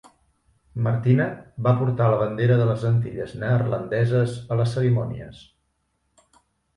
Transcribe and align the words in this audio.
Martina 0.85 1.25
va 1.67 1.73
portar 1.81 2.07
la 2.13 2.17
bandera 2.21 2.55
de 2.61 2.65
les 2.69 2.85
Antilles 2.89 3.35
Neerlandeses 3.43 4.33
a 4.55 4.57
les 4.63 4.73
cerimònies. 4.79 5.45